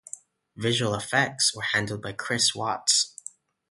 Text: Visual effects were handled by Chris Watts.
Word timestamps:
Visual 0.55 0.95
effects 0.95 1.55
were 1.55 1.61
handled 1.61 2.01
by 2.01 2.11
Chris 2.11 2.55
Watts. 2.55 3.15